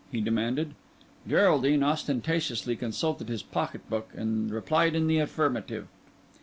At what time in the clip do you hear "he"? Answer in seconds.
0.11-0.19